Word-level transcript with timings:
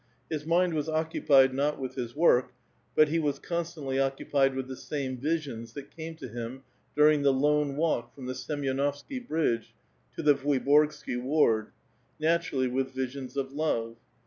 His 0.31 0.47
mind 0.47 0.73
was 0.73 0.89
occupied 0.89 1.53
not 1.53 1.77
with 1.77 1.93
his 1.93 2.15
work, 2.15 2.53
but 2.95 3.09
he 3.09 3.19
was 3.19 3.37
constantly 3.37 3.99
occupied 3.99 4.55
with 4.55 4.67
the 4.67 4.75
same 4.75 5.15
visions 5.15 5.73
that 5.73 5.95
came 5.95 6.15
to 6.15 6.27
him 6.27 6.63
during 6.95 7.21
the 7.21 7.31
lone 7.31 7.75
walk 7.75 8.15
from 8.15 8.25
the 8.25 8.33
Semyonovsky 8.33 9.19
bridge 9.19 9.75
to 10.15 10.23
the 10.23 10.33
Vuiboi^sky 10.33 11.21
ward: 11.21 11.67
naturally 12.19 12.67
with 12.67 12.95
visions 12.95 13.37
of 13.37 13.53
love. 13.53 13.97